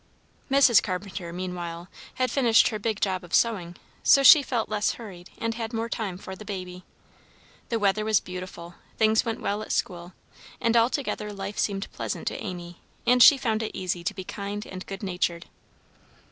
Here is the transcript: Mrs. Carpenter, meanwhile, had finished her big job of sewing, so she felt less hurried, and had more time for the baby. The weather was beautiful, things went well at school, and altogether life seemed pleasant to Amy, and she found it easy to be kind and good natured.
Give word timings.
Mrs. 0.49 0.81
Carpenter, 0.81 1.31
meanwhile, 1.31 1.87
had 2.15 2.31
finished 2.31 2.69
her 2.69 2.79
big 2.79 2.99
job 2.99 3.23
of 3.23 3.35
sewing, 3.35 3.75
so 4.01 4.23
she 4.23 4.41
felt 4.41 4.67
less 4.67 4.93
hurried, 4.93 5.29
and 5.37 5.53
had 5.53 5.73
more 5.73 5.89
time 5.89 6.17
for 6.17 6.35
the 6.35 6.43
baby. 6.43 6.83
The 7.69 7.77
weather 7.77 8.03
was 8.03 8.19
beautiful, 8.19 8.73
things 8.97 9.23
went 9.23 9.41
well 9.41 9.61
at 9.61 9.71
school, 9.71 10.13
and 10.59 10.75
altogether 10.75 11.31
life 11.31 11.59
seemed 11.59 11.87
pleasant 11.91 12.27
to 12.29 12.43
Amy, 12.43 12.79
and 13.05 13.21
she 13.21 13.37
found 13.37 13.61
it 13.61 13.77
easy 13.77 14.03
to 14.05 14.15
be 14.15 14.23
kind 14.23 14.65
and 14.65 14.87
good 14.87 15.03
natured. 15.03 15.45